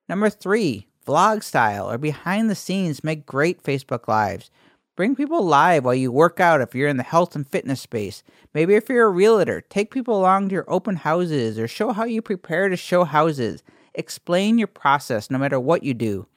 Number 0.06 0.28
three, 0.28 0.86
vlog 1.06 1.42
style 1.42 1.90
or 1.90 1.96
behind 1.96 2.50
the 2.50 2.54
scenes 2.54 3.02
make 3.02 3.24
great 3.24 3.62
Facebook 3.62 4.06
Lives. 4.06 4.50
Bring 4.96 5.16
people 5.16 5.42
live 5.42 5.86
while 5.86 5.94
you 5.94 6.12
work 6.12 6.40
out 6.40 6.60
if 6.60 6.74
you're 6.74 6.88
in 6.88 6.98
the 6.98 7.02
health 7.02 7.34
and 7.34 7.48
fitness 7.48 7.80
space. 7.80 8.22
Maybe 8.52 8.74
if 8.74 8.90
you're 8.90 9.06
a 9.06 9.10
realtor, 9.10 9.62
take 9.62 9.90
people 9.90 10.18
along 10.18 10.48
to 10.48 10.54
your 10.54 10.70
open 10.70 10.96
houses 10.96 11.58
or 11.58 11.66
show 11.66 11.92
how 11.92 12.04
you 12.04 12.20
prepare 12.20 12.68
to 12.68 12.76
show 12.76 13.04
houses. 13.04 13.62
Explain 13.98 14.58
your 14.58 14.68
process 14.68 15.28
no 15.28 15.38
matter 15.38 15.58
what 15.58 15.82
you 15.82 15.92
do. 15.92 16.28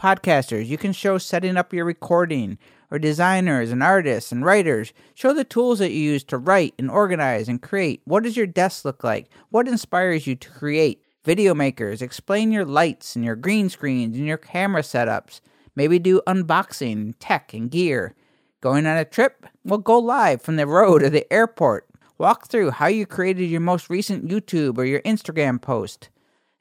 Podcasters, 0.00 0.66
you 0.66 0.78
can 0.78 0.94
show 0.94 1.18
setting 1.18 1.58
up 1.58 1.74
your 1.74 1.84
recording, 1.84 2.56
or 2.90 2.98
designers 2.98 3.70
and 3.70 3.82
artists 3.82 4.32
and 4.32 4.42
writers. 4.42 4.94
Show 5.14 5.34
the 5.34 5.44
tools 5.44 5.80
that 5.80 5.92
you 5.92 6.00
use 6.00 6.24
to 6.24 6.38
write 6.38 6.72
and 6.78 6.90
organize 6.90 7.46
and 7.46 7.60
create. 7.60 8.00
What 8.06 8.22
does 8.22 8.38
your 8.38 8.46
desk 8.46 8.86
look 8.86 9.04
like? 9.04 9.28
What 9.50 9.68
inspires 9.68 10.26
you 10.26 10.34
to 10.34 10.48
create? 10.48 11.04
Video 11.22 11.54
makers, 11.54 12.00
explain 12.00 12.50
your 12.50 12.64
lights 12.64 13.14
and 13.14 13.22
your 13.22 13.36
green 13.36 13.68
screens 13.68 14.16
and 14.16 14.26
your 14.26 14.38
camera 14.38 14.80
setups. 14.80 15.42
Maybe 15.76 15.98
do 15.98 16.22
unboxing, 16.26 17.16
tech, 17.20 17.52
and 17.52 17.70
gear. 17.70 18.14
Going 18.62 18.86
on 18.86 18.96
a 18.96 19.04
trip? 19.04 19.46
Well, 19.62 19.78
go 19.78 19.98
live 19.98 20.40
from 20.40 20.56
the 20.56 20.66
road 20.66 21.02
or 21.02 21.10
the 21.10 21.30
airport. 21.30 21.86
Walk 22.16 22.48
through 22.48 22.70
how 22.70 22.86
you 22.86 23.04
created 23.04 23.50
your 23.50 23.60
most 23.60 23.90
recent 23.90 24.26
YouTube 24.26 24.78
or 24.78 24.86
your 24.86 25.02
Instagram 25.02 25.60
post. 25.60 26.08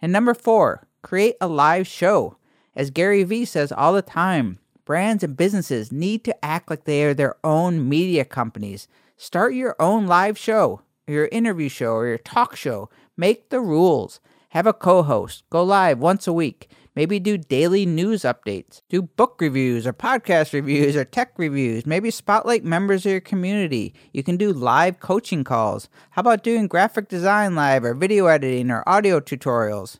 And 0.01 0.12
number 0.12 0.34
four, 0.34 0.88
create 1.01 1.36
a 1.41 1.48
live 1.48 1.88
show. 1.88 2.38
As 2.75 2.91
Gary 2.91 3.24
Vee 3.24 3.46
says 3.46 3.72
all 3.72 3.94
the 3.94 4.01
time, 4.01 4.60
brands 4.86 5.24
and 5.24 5.36
businesses 5.36 5.91
need 5.91 6.24
to 6.24 6.46
act 6.46 6.70
like 6.70 6.86
they 6.86 7.03
are 7.03 7.13
their 7.13 7.36
own 7.44 7.88
media 7.88 8.25
companies. 8.25 8.88
Start 9.18 9.53
your 9.53 9.75
own 9.79 10.08
live 10.08 10.38
show, 10.38 10.82
your 11.08 11.27
interview 11.32 11.70
show, 11.70 11.94
or 11.94 12.08
your 12.08 12.18
talk 12.18 12.56
show. 12.56 12.89
Make 13.18 13.50
the 13.50 13.60
rules. 13.60 14.20
Have 14.50 14.65
a 14.65 14.74
co 14.74 15.03
host. 15.03 15.44
Go 15.50 15.63
live 15.63 16.00
once 16.00 16.25
a 16.27 16.34
week. 16.34 16.70
Maybe 16.96 17.19
do 17.19 17.38
daily 17.38 17.86
news 17.86 18.24
updates. 18.24 18.81
Do 18.89 19.01
book 19.03 19.38
reviews 19.39 19.86
or 19.86 19.93
podcast 19.93 20.53
reviews 20.53 20.96
or 20.96 21.05
tech 21.05 21.34
reviews. 21.38 21.86
Maybe 21.86 22.12
spotlight 22.12 22.63
members 22.63 23.05
of 23.05 23.12
your 23.12 23.22
community. 23.22 23.93
You 24.13 24.24
can 24.24 24.38
do 24.38 24.51
live 24.51 25.00
coaching 25.00 25.43
calls. 25.43 25.89
How 26.12 26.22
about 26.22 26.43
doing 26.43 26.67
graphic 26.67 27.08
design 27.08 27.55
live 27.55 27.84
or 27.84 27.93
video 27.93 28.25
editing 28.25 28.72
or 28.72 28.84
audio 28.88 29.19
tutorials? 29.19 30.00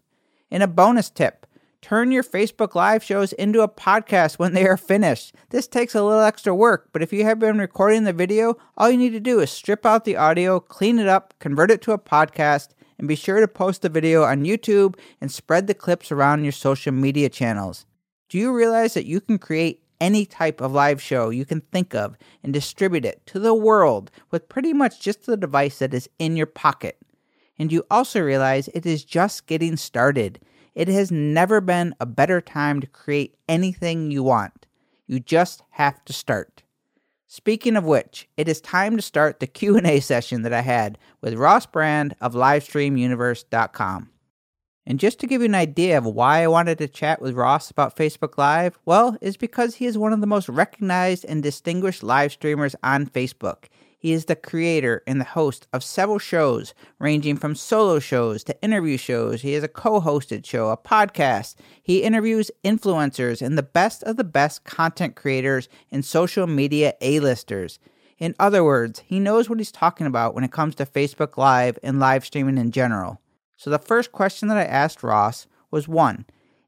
In 0.50 0.62
a 0.62 0.68
bonus 0.68 1.10
tip, 1.10 1.46
Turn 1.82 2.12
your 2.12 2.24
Facebook 2.24 2.76
Live 2.76 3.02
shows 3.02 3.32
into 3.34 3.62
a 3.62 3.70
podcast 3.70 4.38
when 4.38 4.54
they 4.54 4.68
are 4.68 4.76
finished. 4.76 5.34
This 5.50 5.66
takes 5.66 5.96
a 5.96 6.04
little 6.04 6.22
extra 6.22 6.54
work, 6.54 6.90
but 6.92 7.02
if 7.02 7.14
you 7.14 7.24
have 7.24 7.40
been 7.40 7.58
recording 7.58 8.04
the 8.04 8.12
video, 8.12 8.58
all 8.78 8.90
you 8.92 8.98
need 8.98 9.12
to 9.12 9.20
do 9.22 9.40
is 9.40 9.50
strip 9.50 9.86
out 9.86 10.04
the 10.04 10.18
audio, 10.18 10.60
clean 10.60 11.00
it 11.00 11.08
up, 11.08 11.34
convert 11.40 11.72
it 11.72 11.82
to 11.84 11.94
a 11.94 11.98
podcast, 11.98 12.70
and 13.00 13.08
be 13.08 13.16
sure 13.16 13.40
to 13.40 13.48
post 13.48 13.82
the 13.82 13.90
video 13.90 14.24
on 14.24 14.44
YouTube 14.44 14.96
and 15.20 15.32
spread 15.32 15.66
the 15.66 15.74
clips 15.74 16.12
around 16.12 16.44
your 16.44 16.52
social 16.52 16.92
media 16.92 17.30
channels. 17.30 17.86
Do 18.28 18.38
you 18.38 18.54
realize 18.54 18.94
that 18.94 19.06
you 19.06 19.22
can 19.22 19.40
create 19.40 19.82
any 20.02 20.26
type 20.26 20.62
of 20.62 20.74
live 20.74 21.02
show 21.02 21.30
you 21.30 21.46
can 21.46 21.62
think 21.62 21.96
of 21.96 22.18
and 22.44 22.54
distribute 22.54 23.06
it 23.06 23.26
to 23.26 23.40
the 23.40 23.54
world 23.54 24.12
with 24.32 24.50
pretty 24.50 24.74
much 24.74 25.02
just 25.02 25.26
the 25.26 25.38
device 25.38 25.80
that 25.80 25.94
is 25.94 26.10
in 26.20 26.36
your 26.36 26.46
pocket? 26.46 27.00
And 27.58 27.72
you 27.72 27.86
also 27.90 28.22
realize 28.22 28.68
it 28.70 28.86
is 28.86 29.04
just 29.04 29.48
getting 29.48 29.78
started. 29.78 30.40
It 30.76 30.88
has 30.90 31.12
never 31.12 31.60
been 31.62 31.96
a 32.00 32.06
better 32.06 32.42
time 32.42 32.80
to 32.82 32.88
create 32.88 33.36
anything 33.48 34.12
you 34.12 34.24
want. 34.24 34.66
You 35.08 35.20
just 35.20 35.64
have 35.72 36.04
to 36.06 36.14
start. 36.14 36.64
Speaking 37.32 37.78
of 37.78 37.86
which, 37.86 38.28
it 38.38 38.48
is 38.48 38.60
time 38.60 38.96
to 38.96 39.04
start 39.04 39.40
the 39.40 39.46
Q&A 39.46 40.00
session 40.00 40.42
that 40.42 40.52
I 40.52 40.62
had 40.62 40.98
with 41.22 41.36
Ross 41.36 41.68
Brand 41.68 42.16
of 42.20 42.34
livestreamuniverse.com. 42.34 44.10
And 44.88 45.00
just 45.00 45.20
to 45.20 45.28
give 45.28 45.42
you 45.42 45.46
an 45.46 45.54
idea 45.54 46.00
of 46.00 46.08
why 46.08 46.42
I 46.42 46.48
wanted 46.48 46.80
to 46.80 46.88
chat 46.88 47.22
with 47.22 47.36
Ross 47.36 47.70
about 47.70 47.96
Facebook 47.96 48.40
Live, 48.40 48.80
well, 48.84 49.16
is 49.22 49.38
because 49.38 49.76
he 49.76 49.86
is 49.86 49.96
one 49.96 50.12
of 50.12 50.22
the 50.22 50.26
most 50.26 50.50
recognized 50.50 51.24
and 51.24 51.44
distinguished 51.44 52.02
live 52.02 52.32
streamers 52.32 52.76
on 52.82 53.06
Facebook. 53.06 53.66
He 54.02 54.14
is 54.14 54.26
the 54.26 54.36
creator 54.38 55.04
and 55.06 55.20
the 55.20 55.26
host 55.26 55.68
of 55.74 55.84
several 55.84 56.20
shows, 56.20 56.74
ranging 57.00 57.36
from 57.36 57.54
solo 57.54 58.00
shows 58.00 58.46
to 58.46 58.64
interview 58.64 58.96
shows. 58.96 59.42
He 59.42 59.52
has 59.54 59.64
a 59.64 59.68
co 59.68 60.00
hosted 60.00 60.46
show, 60.46 60.70
a 60.70 60.78
podcast. 60.78 61.56
He 61.84 62.02
interviews 62.04 62.50
influencers 62.64 63.42
and 63.42 63.58
the 63.58 63.64
best 63.64 64.02
of 64.04 64.16
the 64.16 64.24
best 64.24 64.64
content 64.64 65.18
creators 65.18 65.68
and 65.92 66.06
social 66.06 66.48
media 66.48 66.94
A-listers. 67.02 67.78
In 68.18 68.36
other 68.40 68.64
words, 68.64 69.00
he 69.06 69.20
knows 69.20 69.50
what 69.50 69.60
he's 69.60 69.72
talking 69.72 70.08
about 70.08 70.34
when 70.34 70.46
it 70.46 70.52
comes 70.52 70.76
to 70.76 70.86
Facebook 70.86 71.36
Live 71.36 71.78
and 71.84 72.00
live 72.00 72.24
streaming 72.24 72.58
in 72.58 72.72
general. 72.72 73.20
So 73.58 73.70
the 73.70 73.80
first 73.80 74.14
question 74.14 74.48
that 74.48 74.58
I 74.58 74.64
asked 74.64 75.04
Ross 75.04 75.46
was 75.72 75.90
one 75.90 76.26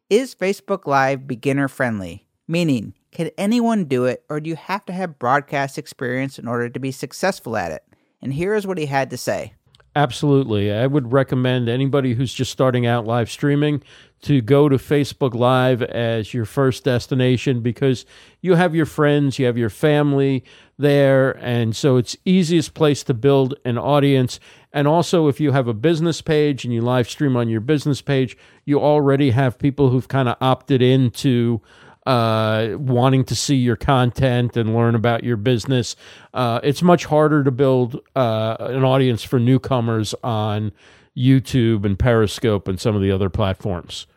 Is 0.09 0.35
Facebook 0.35 0.85
Live 0.85 1.27
beginner 1.27 1.69
friendly? 1.69 2.27
Meaning, 2.45 2.93
can 3.11 3.29
anyone 3.37 3.85
do 3.85 4.05
it, 4.05 4.23
or 4.29 4.39
do 4.39 4.49
you 4.49 4.55
have 4.55 4.85
to 4.85 4.93
have 4.93 5.19
broadcast 5.19 5.77
experience 5.77 6.39
in 6.39 6.47
order 6.47 6.69
to 6.69 6.79
be 6.79 6.91
successful 6.91 7.57
at 7.57 7.71
it? 7.71 7.83
And 8.21 8.33
here 8.33 8.55
is 8.55 8.65
what 8.65 8.77
he 8.77 8.85
had 8.85 9.09
to 9.09 9.17
say. 9.17 9.53
Absolutely. 9.93 10.71
I 10.71 10.87
would 10.87 11.11
recommend 11.11 11.67
anybody 11.67 12.13
who's 12.13 12.33
just 12.33 12.51
starting 12.51 12.85
out 12.85 13.05
live 13.05 13.29
streaming 13.29 13.83
to 14.21 14.39
go 14.39 14.69
to 14.69 14.77
Facebook 14.77 15.33
Live 15.33 15.81
as 15.81 16.33
your 16.33 16.45
first 16.45 16.85
destination 16.85 17.59
because 17.59 18.05
you 18.39 18.55
have 18.55 18.73
your 18.73 18.85
friends, 18.85 19.37
you 19.37 19.47
have 19.47 19.57
your 19.57 19.69
family 19.69 20.45
there, 20.77 21.31
and 21.39 21.75
so 21.75 21.97
it's 21.97 22.15
easiest 22.23 22.73
place 22.73 23.03
to 23.03 23.13
build 23.13 23.55
an 23.65 23.77
audience. 23.77 24.39
And 24.71 24.87
also 24.87 25.27
if 25.27 25.41
you 25.41 25.51
have 25.51 25.67
a 25.67 25.73
business 25.73 26.21
page 26.21 26.63
and 26.63 26.73
you 26.73 26.81
live 26.81 27.09
stream 27.09 27.35
on 27.35 27.49
your 27.49 27.61
business 27.61 28.01
page, 28.01 28.37
you 28.63 28.79
already 28.79 29.31
have 29.31 29.59
people 29.59 29.89
who've 29.89 30.07
kind 30.07 30.29
of 30.29 30.37
opted 30.39 30.81
into 30.81 31.59
uh, 32.05 32.69
wanting 32.77 33.23
to 33.25 33.35
see 33.35 33.55
your 33.55 33.75
content 33.75 34.57
and 34.57 34.75
learn 34.75 34.95
about 34.95 35.23
your 35.23 35.37
business. 35.37 35.95
Uh, 36.33 36.59
it's 36.63 36.81
much 36.81 37.05
harder 37.05 37.43
to 37.43 37.51
build 37.51 37.99
uh, 38.15 38.57
an 38.59 38.83
audience 38.83 39.23
for 39.23 39.39
newcomers 39.39 40.15
on 40.23 40.71
YouTube 41.15 41.85
and 41.85 41.99
Periscope 41.99 42.67
and 42.67 42.79
some 42.79 42.95
of 42.95 43.01
the 43.01 43.11
other 43.11 43.29
platforms. 43.29 44.07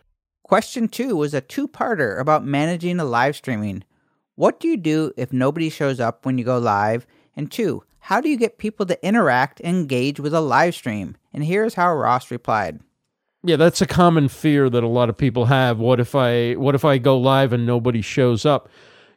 Question 0.42 0.88
two 0.88 1.16
was 1.16 1.34
a 1.34 1.40
two 1.40 1.66
parter 1.66 2.20
about 2.20 2.44
managing 2.44 3.00
a 3.00 3.04
live 3.04 3.36
streaming. 3.36 3.82
What 4.36 4.60
do 4.60 4.68
you 4.68 4.76
do 4.76 5.12
if 5.16 5.32
nobody 5.32 5.70
shows 5.70 6.00
up 6.00 6.26
when 6.26 6.38
you 6.38 6.44
go 6.44 6.58
live? 6.58 7.06
And 7.36 7.50
two, 7.50 7.82
how 7.98 8.20
do 8.20 8.28
you 8.28 8.36
get 8.36 8.58
people 8.58 8.84
to 8.86 9.06
interact 9.06 9.60
and 9.60 9.76
engage 9.76 10.20
with 10.20 10.34
a 10.34 10.40
live 10.40 10.74
stream? 10.74 11.16
And 11.32 11.44
here's 11.44 11.74
how 11.74 11.94
Ross 11.94 12.30
replied. 12.30 12.80
Yeah, 13.46 13.56
that's 13.56 13.82
a 13.82 13.86
common 13.86 14.28
fear 14.28 14.70
that 14.70 14.82
a 14.82 14.88
lot 14.88 15.10
of 15.10 15.18
people 15.18 15.44
have. 15.46 15.78
What 15.78 16.00
if 16.00 16.14
I 16.14 16.54
what 16.54 16.74
if 16.74 16.84
I 16.84 16.96
go 16.96 17.18
live 17.18 17.52
and 17.52 17.66
nobody 17.66 18.00
shows 18.00 18.46
up? 18.46 18.70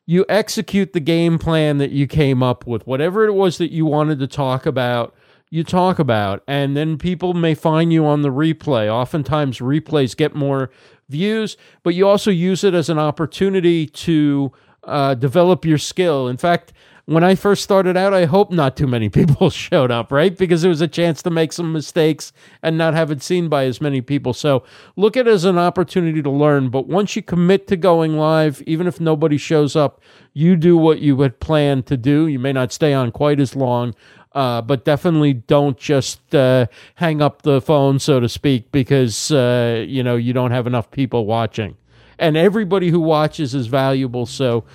You 0.06 0.26
execute 0.28 0.92
the 0.92 1.00
game 1.00 1.40
plan 1.40 1.78
that 1.78 1.92
you 1.92 2.08
came 2.08 2.44
up 2.44 2.68
with. 2.68 2.86
Whatever 2.86 3.26
it 3.26 3.34
was 3.34 3.58
that 3.58 3.72
you 3.72 3.86
wanted 3.86 4.20
to 4.20 4.28
talk 4.28 4.66
about, 4.66 5.16
you 5.50 5.64
talk 5.64 5.98
about 5.98 6.44
and 6.46 6.76
then 6.76 6.98
people 6.98 7.34
may 7.34 7.56
find 7.56 7.94
you 7.94 8.06
on 8.06 8.22
the 8.22 8.30
replay. 8.30 8.90
Oftentimes 8.92 9.60
replays 9.60 10.16
get 10.16 10.36
more 10.36 10.70
views, 11.08 11.56
but 11.84 11.96
you 11.96 12.06
also 12.06 12.30
use 12.30 12.66
it 12.66 12.74
as 12.74 12.90
an 12.90 13.00
opportunity 13.00 13.86
to 13.88 14.52
uh, 14.84 15.14
develop 15.14 15.64
your 15.64 15.78
skill. 15.78 16.28
In 16.28 16.36
fact, 16.36 16.74
when 17.08 17.24
I 17.24 17.36
first 17.36 17.64
started 17.64 17.96
out, 17.96 18.14
I 18.14 18.26
hope 18.26 18.52
not 18.52 18.76
too 18.76 18.86
many 18.86 19.08
people 19.20 19.50
showed 19.50 19.92
up, 19.92 20.12
right? 20.12 20.38
Because 20.38 20.66
it 20.66 20.70
was 20.70 20.82
a 20.82 20.90
chance 20.90 21.24
to 21.24 21.30
make 21.30 21.54
some 21.54 21.72
mistakes 21.72 22.34
and 22.62 22.78
not 22.78 22.94
have 22.94 23.12
it 23.12 23.24
seen 23.24 23.48
by 23.48 23.64
as 23.64 23.80
many 23.80 24.02
people. 24.02 24.34
So 24.34 24.64
look 24.98 25.16
at 25.16 25.26
it 25.26 25.32
as 25.32 25.46
an 25.46 25.58
opportunity 25.58 26.22
to 26.22 26.30
learn. 26.30 26.70
But 26.70 26.88
once 26.88 27.16
you 27.16 27.22
commit 27.22 27.66
to 27.68 27.78
going 27.78 28.18
live, 28.18 28.62
even 28.64 28.88
if 28.88 29.00
nobody 29.00 29.38
shows 29.38 29.74
up, 29.74 30.02
you 30.34 30.58
do 30.58 30.76
what 30.76 31.00
you 31.00 31.20
had 31.22 31.40
planned 31.40 31.86
to 31.88 31.96
do. 31.96 32.28
You 32.28 32.40
may 32.40 32.52
not 32.52 32.74
stay 32.74 32.94
on 32.94 33.12
quite 33.12 33.40
as 33.40 33.56
long, 33.56 33.96
uh, 34.34 34.62
but 34.62 34.84
definitely 34.84 35.34
don't 35.34 35.78
just 35.78 36.36
uh, 36.36 36.68
hang 36.96 37.22
up 37.22 37.44
the 37.44 37.62
phone, 37.62 38.00
so 38.00 38.20
to 38.20 38.28
speak, 38.28 38.70
because 38.74 39.32
uh, 39.32 39.86
you 39.88 40.04
know 40.04 40.18
you 40.18 40.34
don't 40.34 40.52
have 40.52 40.68
enough 40.68 40.92
people 40.92 41.26
watching. 41.26 41.78
And 42.20 42.36
everybody 42.36 42.90
who 42.90 43.00
watches 43.00 43.56
is 43.56 43.68
valuable. 43.68 44.26
So 44.26 44.66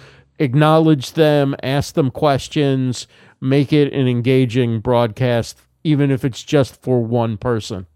acknowledge 0.42 1.12
them, 1.12 1.54
ask 1.62 1.94
them 1.94 2.10
questions, 2.10 3.06
make 3.40 3.72
it 3.72 3.92
an 3.92 4.08
engaging 4.08 4.80
broadcast, 4.80 5.58
even 5.84 6.10
if 6.10 6.24
it's 6.24 6.42
just 6.42 6.80
for 6.82 7.02
one 7.02 7.36
person. 7.36 7.86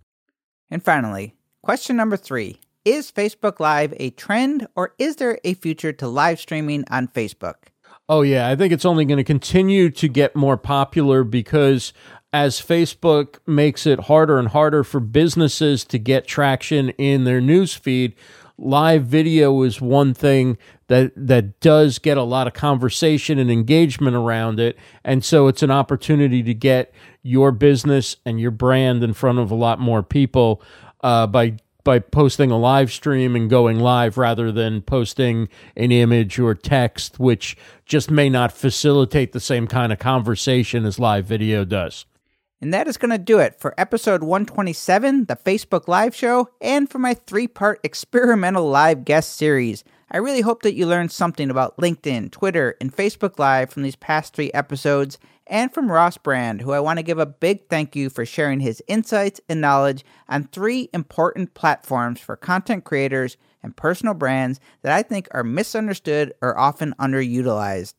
And 0.70 0.82
finally, 0.82 1.34
question 1.62 1.96
number 1.96 2.16
three 2.16 2.58
Is 2.84 3.10
Facebook 3.10 3.60
Live 3.60 3.92
a 3.98 4.10
trend 4.10 4.66
or 4.76 4.94
is 4.98 5.16
there 5.16 5.38
a 5.44 5.54
future 5.54 5.92
to 5.94 6.08
live 6.08 6.40
streaming 6.40 6.84
on 6.90 7.08
Facebook? 7.08 7.68
Oh, 8.08 8.22
yeah. 8.22 8.48
I 8.48 8.54
think 8.54 8.72
it's 8.72 8.84
only 8.84 9.04
going 9.04 9.18
to 9.18 9.24
continue 9.24 9.90
to 9.90 10.08
get 10.08 10.36
more 10.36 10.56
popular 10.56 11.24
because 11.24 11.92
as 12.32 12.60
Facebook 12.60 13.38
makes 13.46 13.84
it 13.84 14.00
harder 14.00 14.38
and 14.38 14.48
harder 14.48 14.84
for 14.84 15.00
businesses 15.00 15.84
to 15.86 15.98
get 15.98 16.26
traction 16.26 16.90
in 16.90 17.24
their 17.24 17.40
newsfeed, 17.40 18.14
live 18.58 19.04
video 19.04 19.62
is 19.62 19.80
one 19.80 20.14
thing 20.14 20.56
that 20.88 21.12
that 21.16 21.60
does 21.60 21.98
get 21.98 22.16
a 22.16 22.22
lot 22.22 22.46
of 22.46 22.52
conversation 22.52 23.38
and 23.38 23.50
engagement 23.50 24.16
around 24.16 24.60
it 24.60 24.76
and 25.04 25.24
so 25.24 25.48
it's 25.48 25.62
an 25.62 25.70
opportunity 25.70 26.42
to 26.42 26.54
get 26.54 26.92
your 27.22 27.52
business 27.52 28.16
and 28.24 28.40
your 28.40 28.50
brand 28.50 29.02
in 29.02 29.12
front 29.12 29.38
of 29.38 29.50
a 29.50 29.54
lot 29.54 29.80
more 29.80 30.02
people 30.02 30.62
uh, 31.02 31.26
by 31.26 31.56
by 31.84 31.98
posting 32.00 32.50
a 32.50 32.58
live 32.58 32.90
stream 32.90 33.36
and 33.36 33.48
going 33.48 33.78
live 33.78 34.18
rather 34.18 34.50
than 34.50 34.82
posting 34.82 35.48
an 35.76 35.92
image 35.92 36.38
or 36.38 36.54
text 36.54 37.18
which 37.18 37.56
just 37.84 38.10
may 38.10 38.28
not 38.28 38.52
facilitate 38.52 39.32
the 39.32 39.40
same 39.40 39.66
kind 39.66 39.92
of 39.92 39.98
conversation 39.98 40.84
as 40.84 40.98
live 40.98 41.24
video 41.24 41.64
does 41.64 42.06
and 42.60 42.72
that 42.72 42.88
is 42.88 42.96
going 42.96 43.10
to 43.10 43.18
do 43.18 43.38
it 43.38 43.60
for 43.60 43.74
episode 43.76 44.22
127, 44.22 45.26
the 45.26 45.36
Facebook 45.36 45.88
Live 45.88 46.14
show, 46.14 46.48
and 46.60 46.88
for 46.88 46.98
my 46.98 47.12
three 47.12 47.46
part 47.46 47.80
experimental 47.84 48.66
live 48.68 49.04
guest 49.04 49.36
series. 49.36 49.84
I 50.10 50.18
really 50.18 50.42
hope 50.42 50.62
that 50.62 50.74
you 50.74 50.86
learned 50.86 51.10
something 51.10 51.50
about 51.50 51.76
LinkedIn, 51.78 52.30
Twitter, 52.30 52.76
and 52.80 52.94
Facebook 52.94 53.40
Live 53.40 53.70
from 53.70 53.82
these 53.82 53.96
past 53.96 54.34
three 54.34 54.52
episodes, 54.52 55.18
and 55.48 55.72
from 55.72 55.90
Ross 55.90 56.16
Brand, 56.16 56.60
who 56.60 56.72
I 56.72 56.80
want 56.80 56.98
to 56.98 57.04
give 57.04 57.18
a 57.18 57.26
big 57.26 57.68
thank 57.68 57.96
you 57.96 58.08
for 58.08 58.24
sharing 58.24 58.60
his 58.60 58.82
insights 58.86 59.40
and 59.48 59.60
knowledge 59.60 60.04
on 60.28 60.44
three 60.44 60.88
important 60.92 61.54
platforms 61.54 62.20
for 62.20 62.36
content 62.36 62.84
creators 62.84 63.36
and 63.62 63.76
personal 63.76 64.14
brands 64.14 64.60
that 64.82 64.92
I 64.92 65.02
think 65.02 65.28
are 65.32 65.44
misunderstood 65.44 66.32
or 66.40 66.56
often 66.56 66.94
underutilized. 67.00 67.94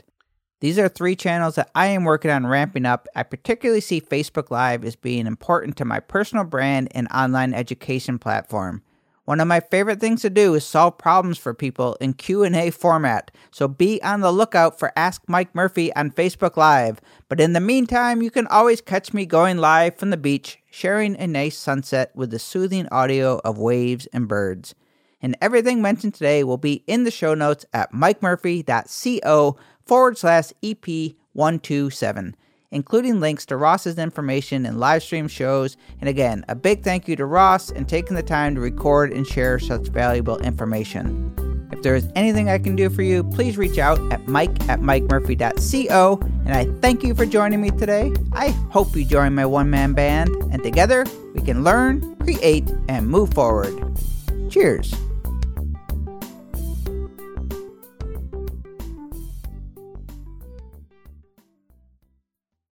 These 0.59 0.79
are 0.79 0.89
three 0.89 1.15
channels 1.15 1.55
that 1.55 1.69
I 1.75 1.87
am 1.87 2.03
working 2.03 2.31
on 2.31 2.47
ramping 2.47 2.85
up. 2.85 3.07
I 3.15 3.23
particularly 3.23 3.81
see 3.81 4.01
Facebook 4.01 4.49
Live 4.49 4.83
as 4.83 4.95
being 4.95 5.27
important 5.27 5.77
to 5.77 5.85
my 5.85 5.99
personal 5.99 6.45
brand 6.45 6.87
and 6.91 7.07
online 7.13 7.53
education 7.53 8.17
platform. 8.17 8.81
One 9.27 9.41
of 9.41 9.47
my 9.49 9.59
favorite 9.59 9.99
things 9.99 10.21
to 10.21 10.29
do 10.29 10.53
is 10.53 10.65
solve 10.65 10.97
problems 10.97 11.37
for 11.37 11.53
people 11.53 11.97
in 11.99 12.13
Q&A 12.13 12.69
format. 12.69 13.29
So 13.51 13.67
be 13.67 14.01
on 14.01 14.21
the 14.21 14.31
lookout 14.31 14.79
for 14.79 14.93
Ask 14.95 15.21
Mike 15.27 15.53
Murphy 15.53 15.93
on 15.97 16.11
Facebook 16.11 16.55
Live. 16.55 17.01
But 17.27 17.41
in 17.41 17.51
the 17.51 17.59
meantime, 17.59 18.21
you 18.21 18.31
can 18.31 18.47
always 18.47 18.79
catch 18.79 19.13
me 19.13 19.25
going 19.25 19.57
live 19.57 19.97
from 19.97 20.11
the 20.11 20.15
beach, 20.15 20.59
sharing 20.71 21.17
a 21.17 21.27
nice 21.27 21.57
sunset 21.57 22.15
with 22.15 22.31
the 22.31 22.39
soothing 22.39 22.87
audio 22.89 23.41
of 23.43 23.57
waves 23.57 24.07
and 24.13 24.29
birds. 24.29 24.75
And 25.21 25.35
everything 25.41 25.81
mentioned 25.81 26.13
today 26.13 26.45
will 26.45 26.55
be 26.55 26.85
in 26.87 27.03
the 27.03 27.11
show 27.11 27.33
notes 27.33 27.65
at 27.73 27.91
mikemurphy.co 27.91 29.57
forward 29.85 30.17
slash 30.17 30.53
EP127, 30.63 32.33
including 32.71 33.19
links 33.19 33.45
to 33.47 33.57
Ross's 33.57 33.97
information 33.97 34.65
and 34.65 34.79
live 34.79 35.03
stream 35.03 35.27
shows. 35.27 35.77
And 35.99 36.09
again, 36.09 36.45
a 36.47 36.55
big 36.55 36.83
thank 36.83 37.07
you 37.07 37.15
to 37.15 37.25
Ross 37.25 37.69
and 37.69 37.87
taking 37.87 38.15
the 38.15 38.23
time 38.23 38.55
to 38.55 38.61
record 38.61 39.11
and 39.11 39.25
share 39.25 39.59
such 39.59 39.87
valuable 39.87 40.37
information. 40.39 41.33
If 41.71 41.83
there 41.83 41.95
is 41.95 42.09
anything 42.15 42.49
I 42.49 42.57
can 42.57 42.75
do 42.75 42.89
for 42.89 43.03
you, 43.03 43.23
please 43.23 43.57
reach 43.57 43.77
out 43.77 43.99
at 44.11 44.27
mike 44.27 44.67
at 44.67 44.79
mikemurphy.co. 44.79 46.19
And 46.45 46.53
I 46.53 46.65
thank 46.81 47.03
you 47.03 47.13
for 47.13 47.25
joining 47.25 47.61
me 47.61 47.69
today. 47.69 48.13
I 48.31 48.49
hope 48.71 48.95
you 48.95 49.05
join 49.05 49.35
my 49.35 49.45
one 49.45 49.69
man 49.69 49.93
band, 49.93 50.29
and 50.51 50.63
together 50.63 51.05
we 51.35 51.41
can 51.41 51.63
learn, 51.63 52.15
create, 52.15 52.71
and 52.89 53.07
move 53.07 53.33
forward. 53.33 53.73
Cheers. 54.49 54.93